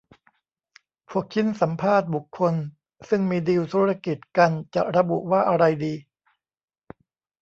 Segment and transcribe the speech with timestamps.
[1.09, 2.53] พวกชิ้นสัมภาษณ์บุคคล
[3.09, 5.93] ซึ่งมีดีลธุรกิจกัน จะระบุว่าอะไรดี